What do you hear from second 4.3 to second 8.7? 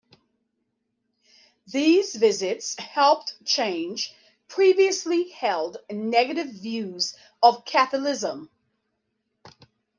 previously held negative views of Catholicism.